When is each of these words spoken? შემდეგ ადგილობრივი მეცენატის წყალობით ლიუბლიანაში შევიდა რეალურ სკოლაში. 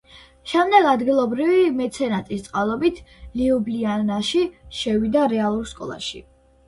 შემდეგ 0.51 0.87
ადგილობრივი 0.91 1.59
მეცენატის 1.81 2.41
წყალობით 2.47 3.03
ლიუბლიანაში 3.43 4.43
შევიდა 4.79 5.29
რეალურ 5.35 5.73
სკოლაში. 5.75 6.25